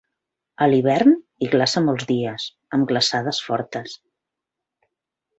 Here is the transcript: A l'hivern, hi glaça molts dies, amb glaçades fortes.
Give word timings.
A 0.65 0.67
l'hivern, 0.69 1.11
hi 1.43 1.49
glaça 1.51 1.83
molts 1.89 2.07
dies, 2.11 2.45
amb 2.77 2.87
glaçades 2.93 3.41
fortes. 3.49 3.93